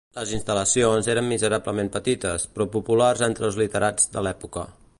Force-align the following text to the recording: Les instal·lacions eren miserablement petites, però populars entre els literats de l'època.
Les 0.17 0.29
instal·lacions 0.35 1.09
eren 1.13 1.27
miserablement 1.33 1.91
petites, 1.97 2.47
però 2.55 2.67
populars 2.77 3.25
entre 3.29 3.47
els 3.49 3.61
literats 3.65 4.11
de 4.17 4.25
l'època. 4.29 4.65